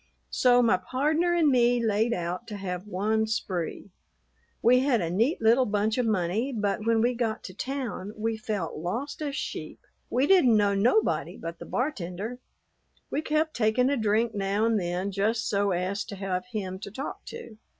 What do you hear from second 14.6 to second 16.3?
and then just so as to